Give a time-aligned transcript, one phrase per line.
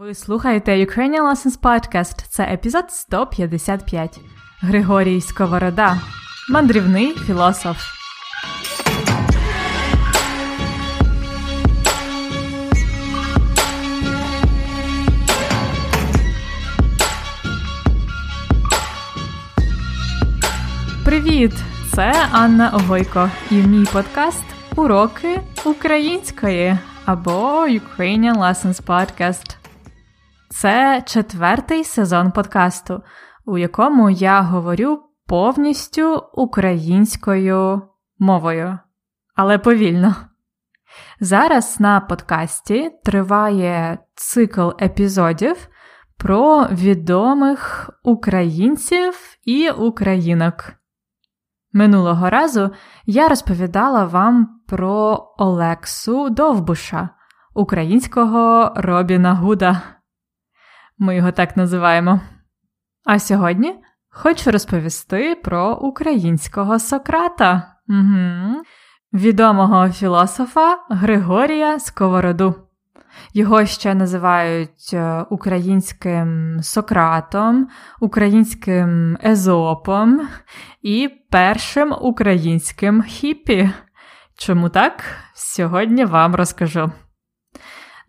[0.00, 2.24] Ви слухаєте Ukrainian Lessons Podcast.
[2.28, 4.20] Це епізод 155.
[4.60, 6.00] Григорій Сковорода.
[6.50, 7.76] Мандрівний філософ.
[21.04, 21.52] Привіт!
[21.94, 24.44] Це Анна Огойко і мій подкаст
[24.76, 29.59] Уроки української або Ukrainian Lessons Podcast.
[30.52, 33.02] Це четвертий сезон подкасту,
[33.46, 37.82] у якому я говорю повністю українською
[38.18, 38.78] мовою,
[39.34, 40.16] але повільно.
[41.20, 45.68] Зараз на подкасті триває цикл епізодів
[46.16, 49.14] про відомих українців
[49.44, 50.72] і українок.
[51.72, 52.70] Минулого разу
[53.06, 57.08] я розповідала вам про Олексу Довбуша,
[57.54, 59.99] українського Робіна Гуда.
[61.02, 62.20] Ми його так називаємо.
[63.04, 63.74] А сьогодні
[64.10, 68.62] хочу розповісти про українського Сократа, угу.
[69.12, 72.54] відомого філософа Григорія Сковороду.
[73.34, 77.68] Його ще називають е, українським Сократом,
[78.00, 80.28] українським Езопом
[80.82, 83.70] і першим українським хіпі.
[84.38, 85.04] Чому так?
[85.34, 86.92] Сьогодні вам розкажу.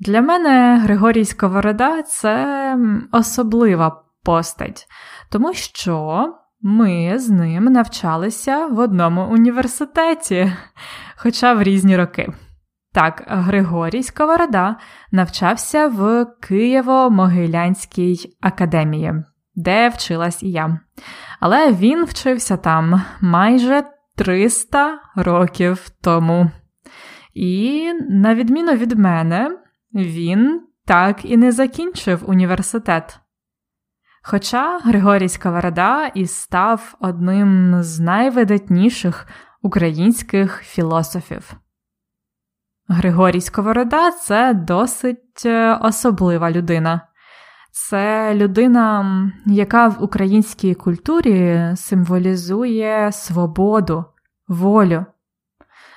[0.01, 2.77] Для мене Григорій Сковорода це
[3.11, 4.87] особлива постать,
[5.29, 6.27] тому що
[6.61, 10.53] ми з ним навчалися в одному університеті,
[11.15, 12.33] хоча в різні роки.
[12.93, 14.75] Так, Григорій Сковорода
[15.11, 19.13] навчався в Києво-Могилянській академії,
[19.55, 20.79] де вчилась і я.
[21.39, 23.83] Але він вчився там майже
[24.15, 26.51] 300 років тому.
[27.33, 29.57] І, на відміну від мене,
[29.93, 33.19] він так і не закінчив університет.
[34.23, 39.27] Хоча Григорій Сковорода і став одним з найвидатніших
[39.61, 41.53] українських філософів.
[42.87, 47.01] Григорій Сковорода це досить е, особлива людина.
[47.71, 54.05] Це людина, яка в українській культурі символізує свободу,
[54.47, 55.05] волю.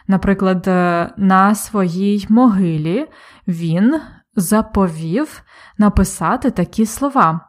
[0.06, 3.06] Наприклад, е, на своїй могилі
[3.48, 4.00] він
[4.36, 5.42] заповів
[5.78, 7.40] написати такі слова: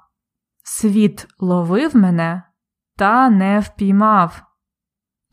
[0.63, 2.43] Світ ловив мене
[2.97, 4.41] та не впіймав.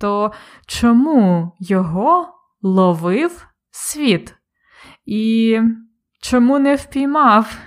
[0.01, 0.33] То
[0.67, 2.29] чому його
[2.63, 4.35] ловив світ?
[5.05, 5.61] І
[6.23, 7.59] чому не впіймав?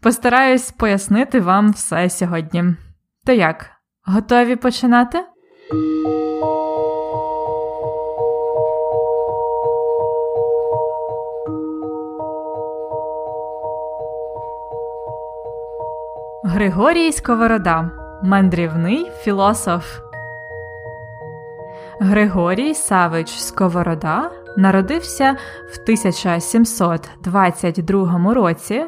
[0.00, 2.64] Постараюсь пояснити вам все сьогодні.
[3.24, 3.70] То як,
[4.04, 5.24] готові починати?
[16.54, 17.90] Григорій Сковорода
[18.22, 19.98] мандрівний філософ.
[22.00, 25.36] Григорій Савич Сковорода народився
[25.72, 28.84] в 1722 році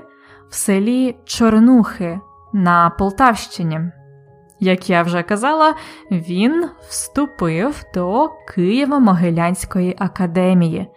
[0.49, 2.21] в селі Чорнухи
[2.53, 3.81] на Полтавщині.
[4.61, 5.75] Як я вже казала,
[6.11, 10.91] він вступив до Києво-Могилянської академії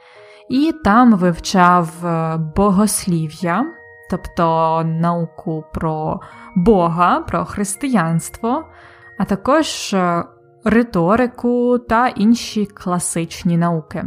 [0.50, 3.66] і там вивчав е, богослів'я,
[4.10, 6.20] тобто науку про
[6.56, 8.66] Бога, про християнство,
[9.18, 10.24] а також е,
[10.64, 14.06] риторику та інші класичні науки.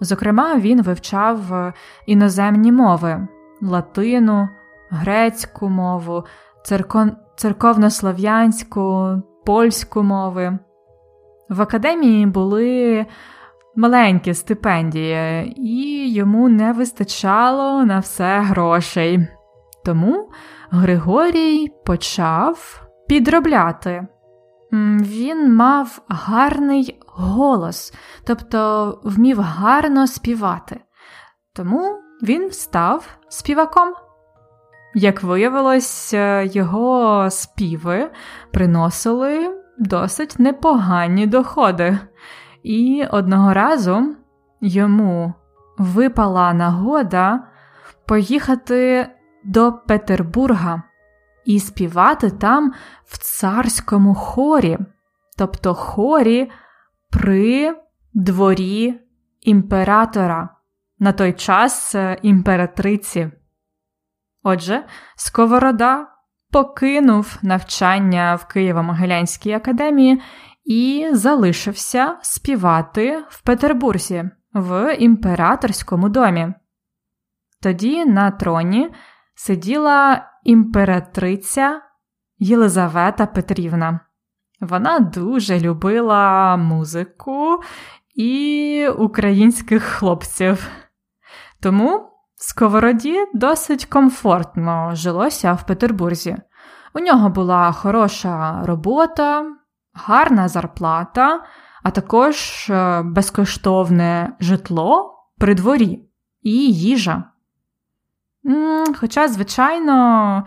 [0.00, 1.72] Зокрема, він вивчав е,
[2.06, 3.28] іноземні мови
[3.62, 4.48] латину,
[4.90, 6.24] грецьку мову,
[6.64, 7.12] церкон...
[7.36, 9.12] церковнослов'янську,
[9.46, 10.58] польську мови.
[11.48, 13.06] В академії були
[13.76, 19.26] маленькі стипендії, і йому не вистачало на все грошей.
[19.84, 20.30] Тому
[20.70, 24.06] Григорій почав підробляти.
[25.00, 27.94] Він мав гарний голос,
[28.26, 30.80] тобто вмів гарно співати.
[31.54, 33.94] Тому він став співаком.
[34.94, 38.10] Як виявилось, його співи
[38.52, 41.98] приносили досить непогані доходи.
[42.62, 44.16] І одного разу
[44.60, 45.34] йому
[45.78, 47.40] випала нагода
[48.06, 49.08] поїхати
[49.44, 50.82] до Петербурга
[51.44, 52.72] і співати там
[53.04, 54.78] в царському хорі,
[55.38, 56.50] тобто хорі
[57.10, 57.76] при
[58.14, 59.00] дворі
[59.40, 60.48] імператора,
[60.98, 63.30] на той час е, імператриці.
[64.42, 64.84] Отже,
[65.16, 66.06] Сковорода
[66.50, 70.20] покинув навчання в Києво-Могилянській академії
[70.64, 76.54] і залишився співати в Петербурзі в імператорському домі.
[77.62, 78.94] Тоді на троні
[79.34, 81.82] сиділа імператриця
[82.38, 84.00] Єлизавета Петрівна.
[84.60, 87.60] Вона дуже любила музику
[88.14, 90.68] і українських хлопців.
[91.60, 92.12] Тому
[92.44, 96.36] Сковороді досить комфортно жилося в Петербурзі.
[96.94, 99.44] У нього була хороша робота,
[99.94, 101.42] гарна зарплата,
[101.82, 106.08] а також е, безкоштовне житло при дворі
[106.42, 107.24] і їжа.
[109.00, 110.44] Хоча, звичайно,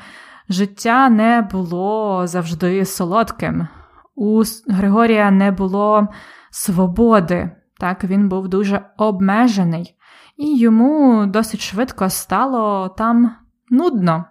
[0.49, 3.67] життя не було завжди солодким.
[4.15, 6.07] У Григорія не було
[6.51, 9.95] свободи, так він був дуже обмежений,
[10.37, 13.35] і йому досить швидко стало там
[13.69, 14.25] нудно.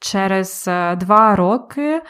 [0.00, 2.02] Через е, два роки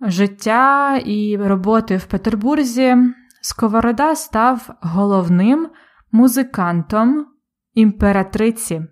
[0.00, 2.96] життя і роботи в Петербурзі
[3.42, 5.70] Сковорода став головним
[6.12, 7.26] музикантом
[7.74, 8.82] імператриці.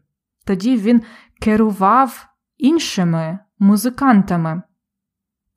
[0.47, 1.03] Тоді він
[1.41, 2.27] керував
[2.57, 4.63] іншими музикантами.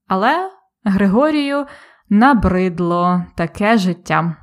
[0.07, 0.51] Але
[0.83, 1.65] Григорію
[2.09, 4.37] набридло таке життя.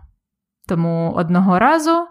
[0.68, 2.06] Тому одного разу,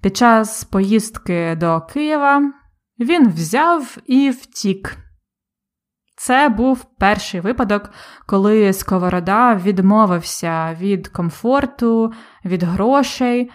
[0.00, 2.52] під час поїздки до Києва,
[2.98, 4.96] він взяв і втік.
[6.18, 7.90] Це був перший випадок,
[8.26, 12.12] коли Сковорода відмовився від комфорту,
[12.44, 13.50] від грошей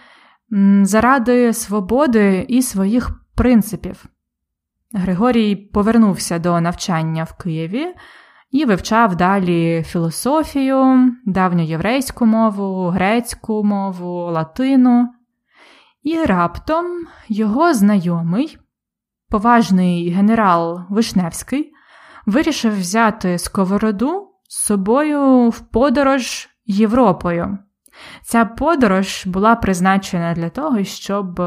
[0.82, 4.06] заради свободи і своїх принципів.
[4.94, 7.86] Григорій повернувся до навчання в Києві
[8.52, 15.10] і вивчав далі філософію, давньоєврейську мову, грецьку мову, латину.
[16.04, 16.86] І раптом
[17.28, 18.58] його знайомий,
[19.30, 21.74] поважний генерал Вишневський,
[22.26, 27.58] вирішив взяти сковороду з собою в подорож Європою.
[28.24, 31.42] Ця подорож була призначена для того, щоб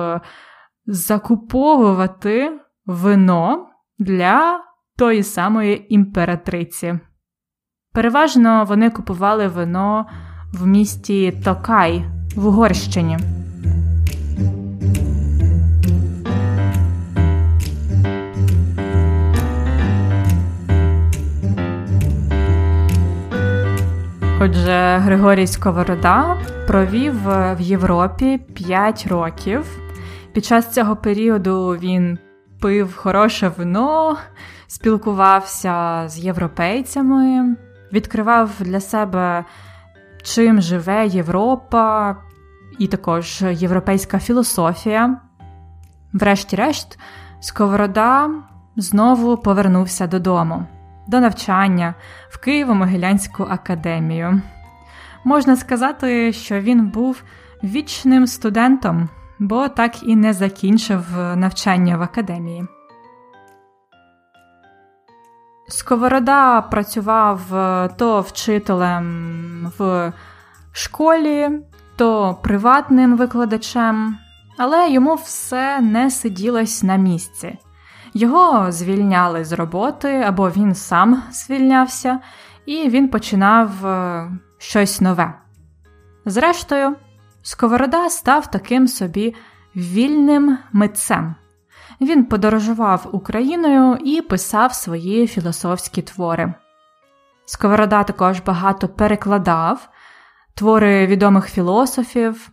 [0.87, 3.67] закуповувати вино
[3.99, 4.61] для
[4.99, 6.99] тої самої імператриці.
[7.93, 10.07] Переважно вони купували вино
[10.53, 12.05] в місті Токай
[12.37, 13.19] в Угорщині.
[24.41, 26.37] Отже, Григорій Сковорода
[26.67, 29.79] провів в Європі 5 років.
[30.33, 32.19] Під час цього періоду він
[32.61, 34.17] пив хороше вино,
[34.67, 37.57] спілкувався з європейцями,
[37.93, 39.45] відкривав для себе,
[40.23, 42.17] чим живе Європа,
[42.79, 45.17] і також європейська філософія.
[46.13, 46.99] Врешті-решт,
[47.41, 48.31] Сковорода
[48.77, 50.67] знову повернувся додому
[51.07, 51.95] до навчання
[52.29, 54.43] в Києво-Могилянську академію.
[55.25, 57.23] Можна сказати, що він був
[57.65, 59.09] вічним студентом,
[59.39, 61.05] бо так і не закінчив
[61.37, 62.65] навчання в академії.
[65.69, 67.41] Сковорода працював
[67.97, 70.13] то вчителем в
[70.73, 71.51] школі,
[71.97, 74.19] то приватним викладачем,
[74.59, 77.59] але йому все не сиділось на місці.
[78.17, 82.21] Його звільняли з роботи, або він сам звільнявся,
[82.67, 85.35] і він починав е, щось нове.
[86.25, 86.97] Зрештою,
[87.43, 89.35] Сковорода став таким собі
[89.77, 91.35] вільним митцем.
[92.01, 96.55] Він подорожував Україною і писав свої філософські твори.
[97.45, 99.89] Сковорода також багато перекладав
[100.55, 102.51] твори відомих філософів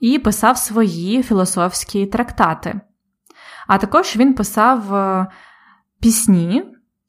[0.00, 2.80] і писав свої філософські трактати.
[3.68, 5.26] А також він писав е,
[6.00, 6.64] пісні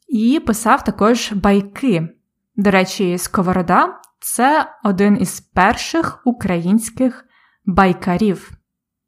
[0.07, 2.09] і писав також байки.
[2.55, 7.25] До речі, Сковорода це один із перших українських
[7.65, 8.51] байкарів.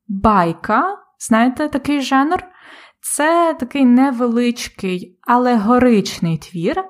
[0.08, 2.44] Байка, знаєте, такий жанр?
[3.02, 6.84] Це такий невеличкий, алегоричний твір,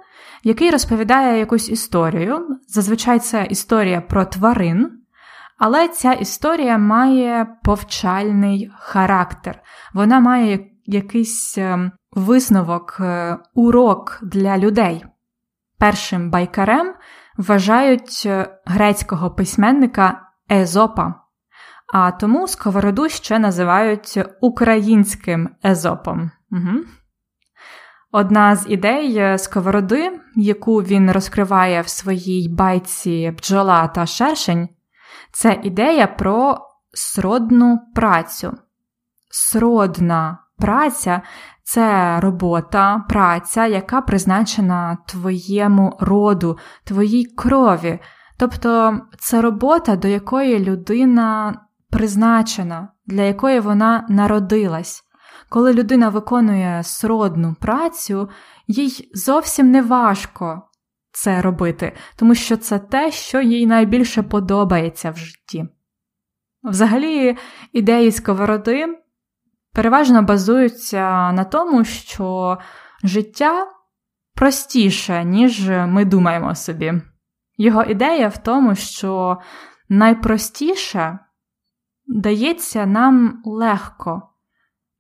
[0.44, 2.60] який розповідає якусь історію.
[2.68, 5.01] Зазвичай це історія про тварин.
[5.64, 9.60] Але ця історія має повчальний характер.
[9.94, 15.06] Вона має якийсь ем, висновок, е, урок для людей.
[15.80, 16.94] Першим байкарем
[17.38, 21.16] вважають е, грецького письменника Езопа,
[21.94, 26.32] а тому сковороду ще називають українським езопом.
[26.52, 26.80] Угу.
[28.12, 34.70] Одна з ідей е, сковороди, яку він розкриває в своїй байці бджола та шершень,
[35.32, 36.58] це ідея про
[36.94, 38.54] сродну працю.
[39.30, 41.22] Сродна праця
[41.64, 48.00] це робота, праця, яка призначена твоєму роду, твоїй крові.
[48.40, 51.56] Тобто це робота, до якої людина
[51.90, 55.04] призначена, для якої вона народилась.
[55.50, 58.30] коли людина виконує сродну працю,
[58.68, 60.62] їй зовсім не важко
[61.12, 65.66] це робити, тому що це те, що їй найбільше подобається в житті.
[66.64, 67.38] Взагалі,
[67.74, 68.98] ідеї сковороди
[69.74, 72.58] переважно базуються на тому, що
[73.04, 73.68] життя
[74.36, 76.94] простіше, ніж ми думаємо собі.
[77.58, 79.38] Його ідея в тому, що
[79.90, 81.20] найпростіше
[82.08, 84.22] дається нам легко,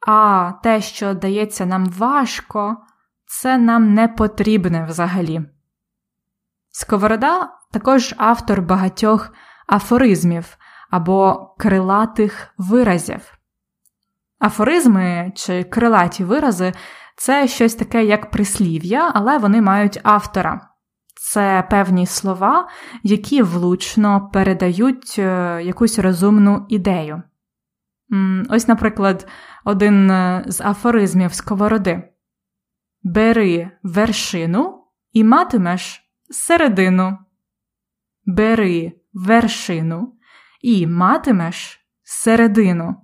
[0.07, 2.77] а те, що дається нам важко,
[3.25, 5.41] це нам не потрібне взагалі.
[6.71, 9.33] Сковорода також автор багатьох
[9.67, 10.57] афоризмів
[10.89, 13.37] або крилатих виразів.
[14.39, 16.73] Афоризми чи крилаті вирази
[17.15, 20.67] це щось таке, як прислів'я, але вони мають автора.
[21.15, 22.69] Це певні слова,
[23.03, 27.23] які влучно передають е, якусь розумну ідею.
[28.49, 29.27] Ось, наприклад,
[29.65, 32.09] один е, з афоризмів сковороди:
[33.03, 37.17] Бери вершину і матимеш середину.
[38.25, 40.13] Бери вершину
[40.61, 42.95] і матимеш середину.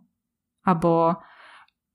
[0.64, 1.16] Або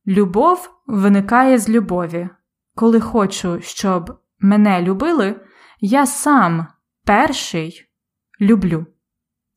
[0.06, 2.28] Любов виникає з любові.
[2.74, 5.40] Коли хочу, щоб мене любили,
[5.80, 6.66] я сам
[7.04, 7.88] перший
[8.40, 8.86] люблю.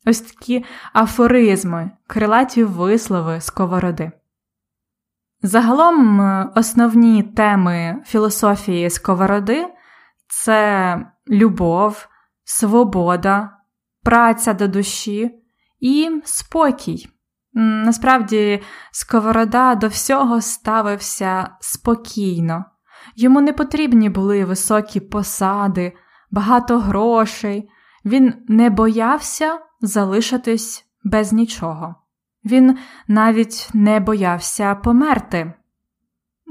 [0.05, 4.11] Ось такі афоризми, крилаті вислови сковороди.
[5.41, 6.19] Загалом
[6.55, 9.67] основні теми філософії сковороди
[10.27, 10.97] це
[11.29, 12.07] любов,
[12.43, 13.51] свобода,
[14.03, 15.31] праця до душі
[15.79, 17.09] і спокій.
[17.53, 22.65] Насправді, Сковорода до всього ставився спокійно.
[23.15, 25.93] Йому не потрібні були високі посади,
[26.31, 27.69] багато грошей.
[28.05, 31.95] Він не боявся залишитись без нічого.
[32.45, 32.77] Він
[33.07, 35.53] навіть не боявся померти.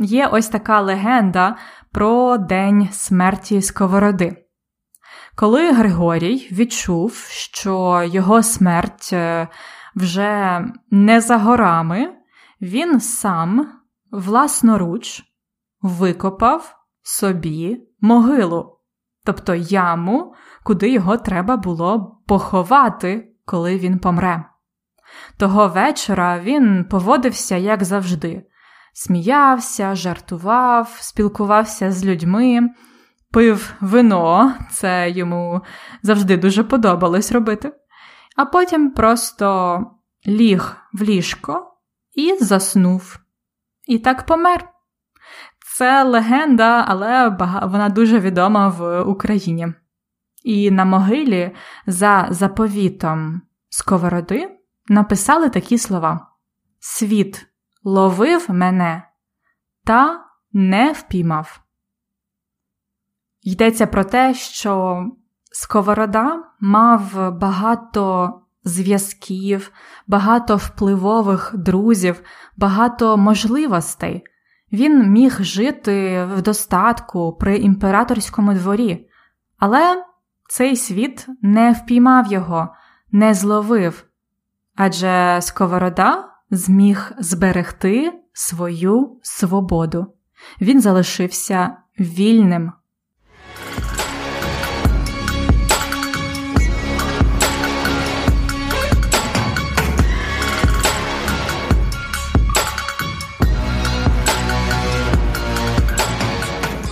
[0.00, 1.56] Є ось така легенда
[1.92, 4.43] про День смерті Сковороди.
[5.36, 9.48] Коли Григорій відчув, що його смерть е,
[9.96, 12.12] вже не за горами,
[12.60, 13.72] він сам
[14.10, 15.22] власноруч
[15.82, 18.78] викопав собі могилу,
[19.24, 24.44] тобто яму, куди його треба було поховати, коли він помре.
[25.36, 28.46] Того вечора він поводився, як завжди,
[28.92, 32.60] сміявся, жартував, спілкувався з людьми,
[33.34, 35.60] пив вино, це йому
[36.02, 37.72] завжди дуже подобалось робити
[38.36, 39.80] а потім просто
[40.26, 41.76] ліг в ліжко
[42.14, 43.18] і заснув.
[43.86, 44.68] І так помер.
[45.76, 47.28] Це легенда, але
[47.62, 49.72] вона дуже відома в Україні.
[50.44, 51.54] І на могилі
[51.86, 56.28] за заповітом Сковороди написали такі слова:
[56.78, 57.46] Світ
[57.84, 59.08] ловив мене
[59.84, 61.63] та не впіймав.
[63.44, 65.04] Йдеться про те, що
[65.52, 68.32] Сковорода мав багато
[68.64, 69.72] зв'язків,
[70.06, 72.22] багато впливових друзів,
[72.56, 74.24] багато можливостей.
[74.72, 79.08] Він міг жити в достатку при імператорському дворі,
[79.58, 80.04] але
[80.48, 82.68] цей світ не впіймав його,
[83.12, 84.04] не зловив,
[84.76, 90.06] адже Сковорода зміг зберегти свою свободу.
[90.60, 92.72] Він залишився вільним.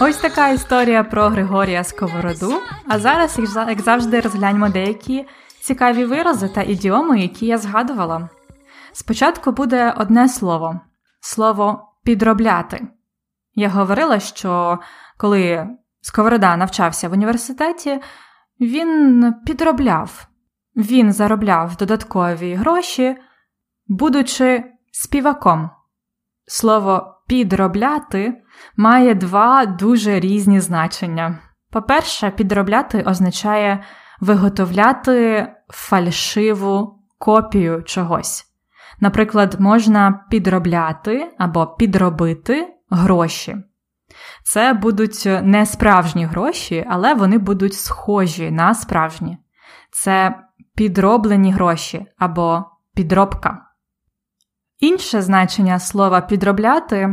[0.05, 2.53] Ось така історія про Григорія Сковороду.
[2.89, 5.27] А зараз, як завжди, розгляньмо деякі
[5.61, 8.29] цікаві вирази та ідіоми, які я згадувала.
[8.93, 10.81] Спочатку буде одне слово
[11.21, 12.87] слово підробляти.
[13.55, 14.79] Я говорила, що
[15.17, 15.69] коли
[16.01, 18.01] Сковорода навчався в університеті,
[18.61, 20.27] він підробляв,
[20.77, 23.17] він заробляв додаткові гроші,
[23.87, 25.71] будучи співаком.
[26.47, 28.43] Слово підробляти
[28.77, 31.39] має два дуже різні значення.
[31.71, 33.85] По-перше, підробляти означає
[34.21, 38.45] виготовляти фальшиву копію чогось.
[39.01, 43.57] Наприклад, можна підробляти або підробити гроші.
[44.45, 49.39] Це будуть не справжні гроші, але вони будуть схожі на справжні.
[49.91, 50.39] Це
[50.75, 53.72] підроблені гроші або підробка.
[54.83, 57.11] Інше значення слова підробляти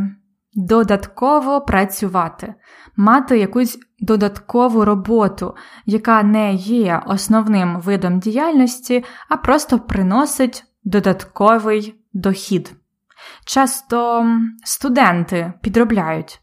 [0.53, 2.53] додатково працювати,
[2.95, 12.73] мати якусь додаткову роботу, яка не є основним видом діяльності, а просто приносить додатковий дохід.
[13.45, 14.25] Часто
[14.63, 16.39] студенти підробляють.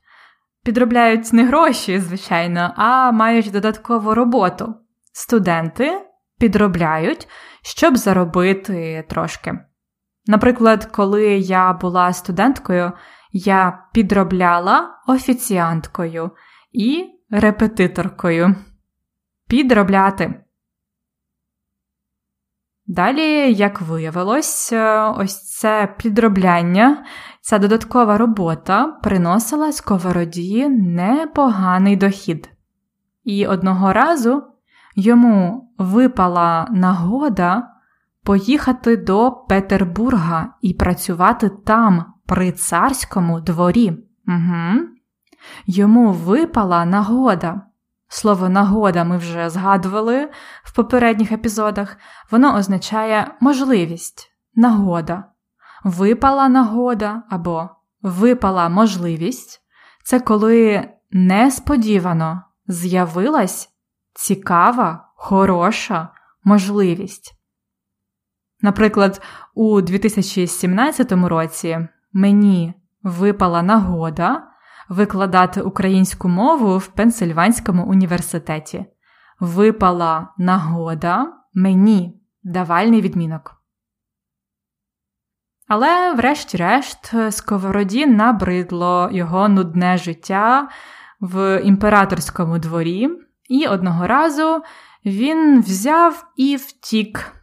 [0.65, 4.75] Підробляють не гроші, звичайно, а мають додаткову роботу.
[5.13, 6.01] Студенти
[6.39, 7.29] підробляють,
[7.63, 9.59] щоб заробити трошки.
[10.27, 12.93] Наприклад, коли я була студенткою,
[13.33, 16.31] я підробляла офіціанткою
[16.73, 18.55] і репетиторкою.
[19.49, 20.43] Підробляти.
[22.87, 24.73] Далі, як виявилось,
[25.17, 27.05] ось це підробляння,
[27.41, 32.51] ця додаткова робота приносила сковороді непоганий дохід.
[33.25, 34.43] І одного разу
[34.97, 37.76] йому випала нагода
[38.27, 43.91] поїхати до Петербурга і працювати там, при царському дворі.
[44.29, 44.81] Угу.
[45.67, 47.61] Йому випала нагода.
[48.09, 50.31] Слово нагода ми вже згадували
[50.65, 51.97] в попередніх епізодах,
[52.31, 55.25] воно означає можливість, нагода.
[55.85, 57.69] Випала нагода або
[58.03, 59.61] випала можливість
[60.05, 63.69] це коли несподівано з'явилась
[64.15, 66.09] цікава, хороша
[66.45, 67.36] можливість.
[68.67, 69.23] Наприклад,
[69.55, 74.43] у 2017 році мені випала нагода
[74.89, 78.87] викладати українську мову в Пенсильванському університеті.
[79.41, 83.63] Випала нагода мені давальний відмінок.
[85.69, 90.69] Але, врешті-решт, Сковороді набридло його нудне життя
[91.21, 93.11] в імператорському дворі,
[93.49, 94.63] і одного разу
[95.05, 97.36] він взяв і втік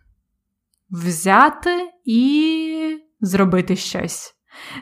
[0.94, 4.34] взяти і зробити щось.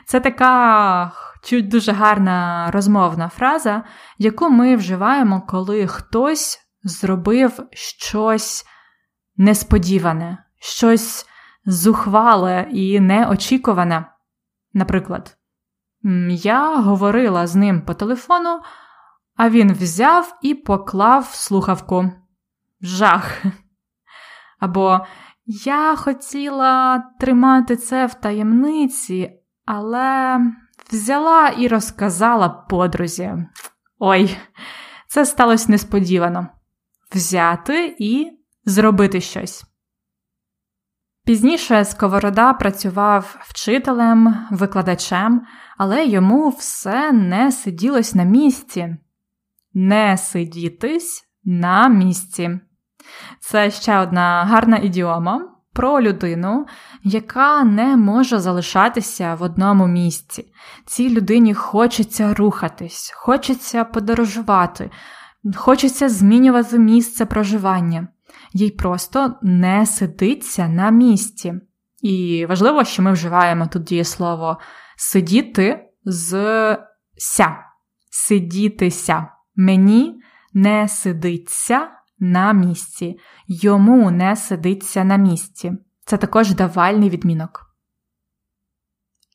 [0.06, 3.84] Це така чуть дуже гарна розмовна фраза,
[4.18, 8.64] яку ми вживаємо, коли хтось зробив щось
[9.36, 11.26] несподіване, щось
[11.66, 14.06] зухвале і неочікуване.
[14.72, 15.36] Наприклад,
[16.28, 18.60] я говорила з ним по телефону,
[19.36, 22.12] а він взяв і поклав слухавку.
[22.80, 23.42] Жах.
[24.60, 25.06] Або
[25.64, 29.30] я хотіла тримати це в таємниці,
[29.64, 30.40] але
[30.92, 33.32] взяла і розказала подрузі.
[33.98, 34.36] Ой,
[35.08, 36.48] це сталося несподівано
[37.14, 39.64] взяти і зробити щось.
[41.24, 45.46] Пізніше Сковорода працював вчителем, викладачем,
[45.78, 48.96] але йому все не сиділось на місці.
[49.74, 52.60] Не сидітись на місці.
[53.40, 56.66] Це ще одна гарна ідіома про людину,
[57.04, 60.52] яка не може залишатися в одному місці.
[60.86, 64.90] Цій людині хочеться рухатись, хочеться подорожувати,
[65.56, 68.08] хочеться змінювати місце проживання.
[68.52, 71.54] Їй просто не сидиться на місці.
[72.02, 74.58] І важливо, що ми вживаємо тут дієслово
[74.96, 76.78] сидіти з
[77.16, 77.56] ся.
[78.10, 79.26] Сидітися.
[79.56, 80.20] Мені
[80.52, 81.88] не сидиться
[82.22, 85.72] на місці, йому не сидиться на місці.
[86.04, 87.66] Це також давальний відмінок.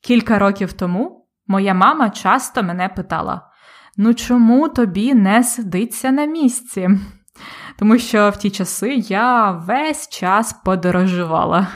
[0.03, 3.51] Кілька років тому моя мама часто мене питала:
[3.97, 6.89] Ну чому тобі не сидиться на місці?
[7.79, 11.67] Тому що в ті часи я весь час подорожувала.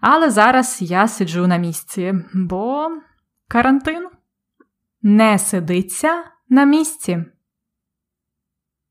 [0.00, 2.88] Але зараз я сиджу на місці, бо
[3.48, 4.08] карантин
[5.02, 7.24] не сидиться на місці.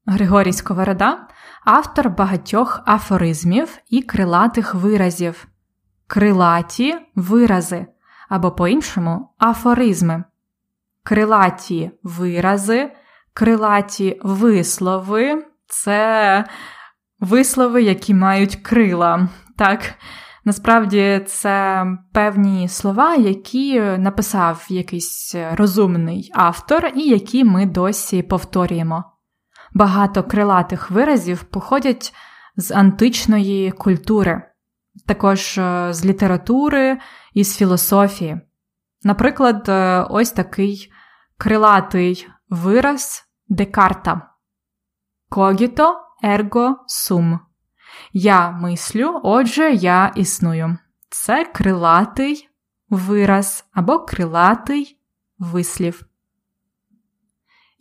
[0.06, 1.28] Григорій Сковорода
[1.65, 5.47] автор багатьох афоризмів і крилатих виразів,
[6.08, 7.86] крилаті вирази
[8.30, 10.23] або по-іншому афоризми,
[11.04, 12.91] крилаті вирази,
[13.34, 16.45] крилаті вислови це
[17.19, 19.30] вислови, які мають крила.
[19.58, 19.93] Так,
[20.45, 29.12] Насправді це певні слова, які написав якийсь розумний автор, і які ми досі повторюємо
[29.74, 32.14] багато крилатих виразів походять
[32.56, 34.42] з античної культури,
[35.08, 37.00] також е, з літератури
[37.34, 38.42] і з філософії.
[39.04, 40.92] Наприклад, е, ось такий
[41.38, 44.30] крилатий вираз Декарта
[45.30, 47.40] Когіто ерго сум.
[48.14, 50.78] Я мислю, отже, я існую.
[51.10, 52.50] Це крилатий
[52.90, 55.00] вираз або крилатий
[55.40, 56.06] вислів.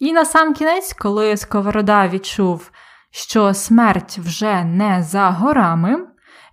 [0.03, 2.71] І на сам кінець, коли Сковорода відчув,
[3.11, 6.07] що смерть вже не за горами,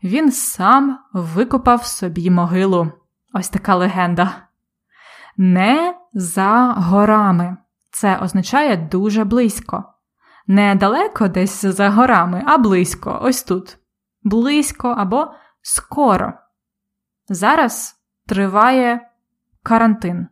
[0.04, 2.92] він сам викопав собі могилу.
[3.34, 4.48] Ось така легенда.
[5.38, 7.58] Не за горами.
[7.92, 9.94] Це означає дуже близько.
[10.48, 13.78] Не далеко десь за горами, а близько, ось тут.
[14.24, 16.34] Близько або скоро.
[17.30, 17.96] Зараз
[18.28, 19.10] триває
[19.64, 20.28] карантин.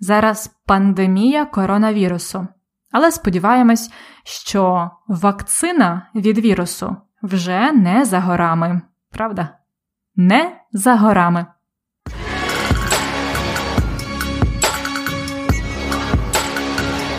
[0.00, 2.48] Зараз пандемія коронавірусу.
[2.92, 3.90] Але сподіваємось,
[4.24, 8.80] що вакцина від вірусу вже не за горами.
[9.10, 9.58] Правда?
[10.16, 11.46] Не за горами.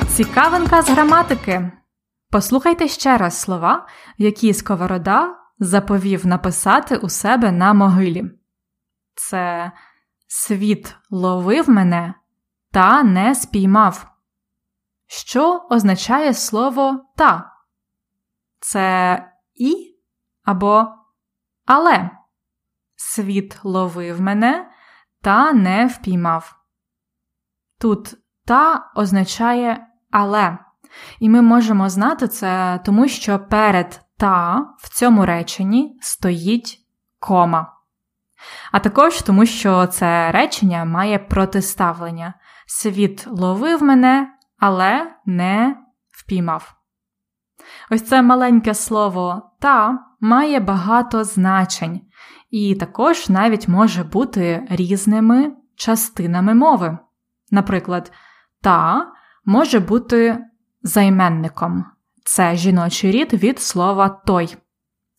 [0.08, 1.72] Цікавинка з граматики.
[2.32, 8.24] Послухайте ще раз слова, які Сковорода заповів написати у себе на могилі.
[9.15, 9.72] Це
[10.28, 12.13] світ ловив мене
[12.72, 14.12] та не спіймав.
[15.08, 17.52] Що означає слово та?
[18.60, 19.18] Це
[19.54, 19.98] і
[20.44, 20.88] або
[21.66, 22.10] але.
[22.96, 24.72] Світ ловив мене
[25.22, 26.56] та не впіймав.
[27.80, 30.58] Тут та означає але.
[31.20, 36.78] І ми можемо знати це, тому що перед та в цьому реченні стоїть
[37.20, 37.74] кома.
[38.72, 42.34] А також тому, що це речення має протиставлення.
[42.74, 45.78] Світ ловив мене, але не
[46.10, 46.74] впіймав.
[47.90, 52.02] Ось це маленьке слово та має багато значень,
[52.50, 56.98] і також навіть може бути різними частинами мови.
[57.52, 58.12] Наприклад,
[58.62, 59.08] та
[59.46, 60.46] може бути
[60.82, 61.86] займенником
[62.26, 64.58] це жіночий рід від слова той.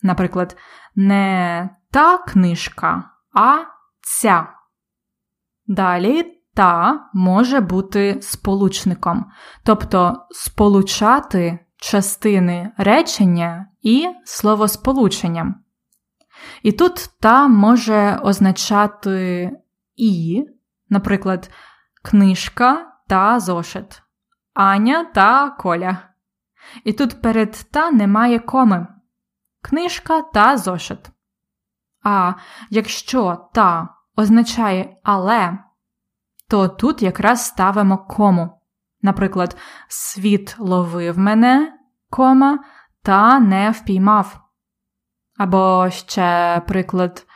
[0.03, 0.57] Наприклад,
[0.95, 3.59] не та книжка, а
[4.01, 4.49] ця.
[5.67, 9.27] Далі та може бути сполучником,
[9.65, 15.55] тобто сполучати частини речення і словосполученням.
[16.62, 19.51] І тут та може означати
[19.97, 20.47] і,
[20.88, 21.51] наприклад,
[22.03, 24.03] книжка та зошит,
[24.55, 25.99] Аня та Коля.
[26.85, 28.87] І тут перед та немає коми.
[29.62, 31.11] Книжка та зошит.
[32.03, 32.33] А
[32.71, 35.59] якщо та означає але,
[36.53, 38.51] то тут якраз ставимо кому.
[39.03, 39.57] Наприклад,
[39.88, 41.73] світ ловив мене,
[42.11, 42.59] кома,
[43.03, 44.41] та не впіймав.
[45.38, 47.27] Або ще приклад,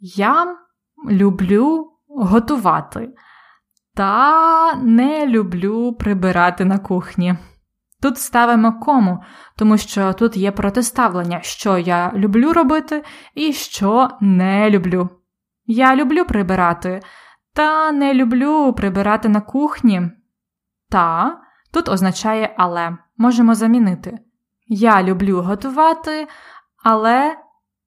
[0.00, 0.56] я
[1.10, 3.08] люблю готувати,
[3.94, 7.34] та не люблю прибирати на кухні.
[8.02, 9.22] Тут ставимо кому,
[9.56, 15.08] тому що тут є протиставлення, що я люблю робити і що не люблю.
[15.66, 17.00] Я люблю прибирати,
[17.56, 20.10] та не люблю прибирати на кухні.
[20.90, 21.36] Та
[21.72, 22.98] тут означає але.
[23.16, 24.18] Можемо замінити.
[24.66, 26.28] Я люблю готувати,
[26.84, 27.36] але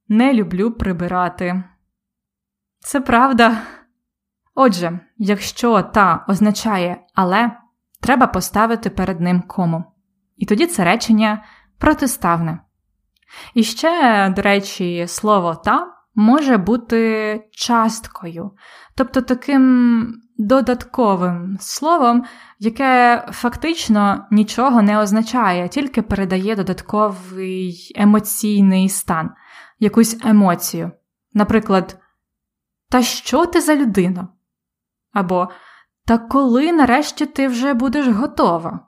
[0.08, 1.64] не люблю прибирати.
[2.80, 3.62] Це правда.
[4.56, 7.52] Отже, якщо та означає але,
[8.02, 9.84] треба поставити перед ним кому.
[10.38, 11.44] І тоді це речення
[11.78, 12.60] протиставне.
[13.54, 18.52] І ще, до речі, слово та може бути часткою,
[18.96, 22.24] тобто таким додатковим словом,
[22.60, 29.30] яке фактично нічого не означає, тільки передає додатковий емоційний стан,
[29.80, 30.92] якусь емоцію.
[31.34, 32.00] Наприклад,
[32.90, 34.28] та що ти за людина?
[35.14, 35.50] Або
[36.06, 38.88] Та коли нарешті ти вже будеш готова?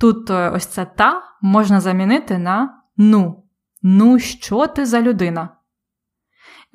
[0.00, 3.44] Тут е, ось це та можна замінити на ну.
[3.82, 5.57] Ну, що ти за людина?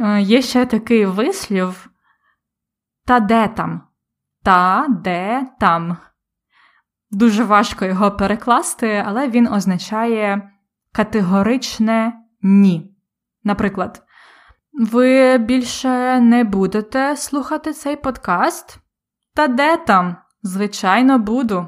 [0.04, 1.90] Е, є ще такий вислів
[3.06, 3.82] та де там?
[4.44, 5.98] Та де там.
[7.12, 10.52] Дуже важко його перекласти, але він означає
[10.92, 12.96] категоричне ні.
[13.44, 14.04] Наприклад,
[14.74, 18.80] ви більше не будете слухати цей подкаст?
[19.36, 20.16] Та де там?
[20.42, 21.68] Звичайно, буду.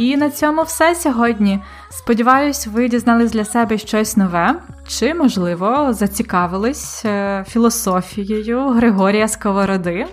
[0.00, 1.62] І на цьому все сьогодні.
[2.06, 4.54] Сподіваюсь, ви дізнались для себе щось нове,
[4.86, 10.06] чи, можливо, зацікавились е, філософією Григорія Сковороди.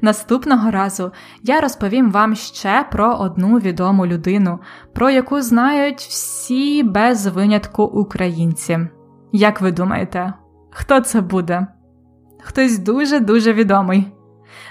[0.00, 4.58] Наступного разу я розповім вам ще про одну відому людину,
[4.94, 8.78] про яку знають всі без винятку українці.
[9.32, 10.32] Як ви думаєте,
[10.70, 11.66] хто це буде?
[12.42, 14.12] Хтось дуже-дуже відомий.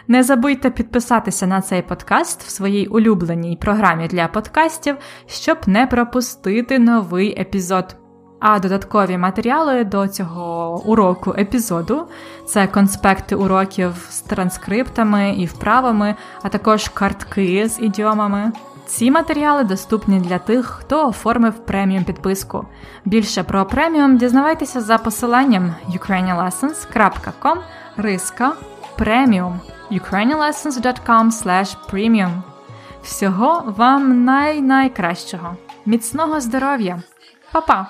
[0.09, 6.79] Не забудьте підписатися на цей подкаст в своїй улюбленій програмі для подкастів, щоб не пропустити
[6.79, 7.95] новий епізод.
[8.39, 12.07] А додаткові матеріали до цього уроку епізоду
[12.45, 18.51] це конспекти уроків з транскриптами і вправами, а також картки з ідіомами.
[18.85, 22.65] Ці матеріали доступні для тих, хто оформив преміум підписку.
[23.05, 27.57] Більше про преміум дізнавайтеся за посиланням ukrainianlessons.com
[27.97, 28.53] риска
[28.97, 29.59] преміум
[29.91, 31.31] ukrainianlessons.com
[31.91, 32.31] premium
[33.03, 35.57] Всього вам най-найкращого.
[35.85, 37.01] Міцного здоров'я!
[37.51, 37.87] Па-па!